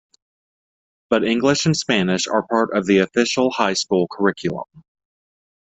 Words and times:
But 1.11 1.23
English 1.23 1.67
and 1.67 1.77
Spanish 1.77 2.25
are 2.27 2.41
part 2.47 2.75
of 2.75 2.87
the 2.87 2.97
official 2.97 3.51
high 3.51 3.73
school 3.73 4.07
curriculum. 4.09 4.83